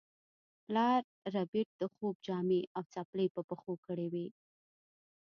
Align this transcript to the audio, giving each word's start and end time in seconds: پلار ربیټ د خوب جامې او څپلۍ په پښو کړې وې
پلار 0.65 1.01
ربیټ 1.35 1.67
د 1.81 1.83
خوب 1.93 2.15
جامې 2.27 2.61
او 2.75 2.83
څپلۍ 2.93 3.27
په 3.35 3.41
پښو 3.49 3.73
کړې 3.85 4.07
وې 4.13 4.27